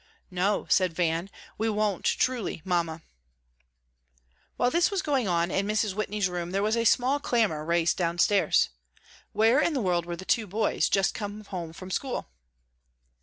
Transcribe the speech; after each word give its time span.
"No," 0.31 0.65
said 0.67 0.93
Van, 0.93 1.29
"we 1.59 1.69
won't, 1.69 2.05
truly, 2.05 2.63
Mamma." 2.65 3.03
While 4.57 4.71
this 4.71 4.89
was 4.89 5.03
going 5.03 5.27
on 5.27 5.51
in 5.51 5.67
Mrs. 5.67 5.93
Whitney's 5.93 6.27
room, 6.27 6.49
there 6.49 6.63
was 6.63 6.75
a 6.75 6.85
small 6.85 7.19
clamor 7.19 7.63
raised 7.63 7.97
downstairs. 7.97 8.69
Where 9.31 9.59
in 9.59 9.73
the 9.75 9.79
world 9.79 10.07
were 10.07 10.15
the 10.15 10.25
two 10.25 10.47
boys 10.47 10.89
just 10.89 11.13
come 11.13 11.43
home 11.45 11.71
from 11.71 11.91
school? 11.91 12.31